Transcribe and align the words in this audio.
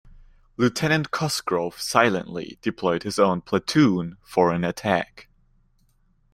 Lieutenant 0.57 1.11
Cosgrove 1.11 1.79
silently 1.79 2.57
deployed 2.63 3.03
his 3.03 3.19
own 3.19 3.41
platoon 3.41 4.17
for 4.25 4.51
an 4.51 4.63
attack. 4.63 5.27